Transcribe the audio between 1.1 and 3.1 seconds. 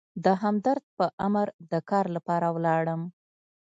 امر د کار لپاره ولاړم.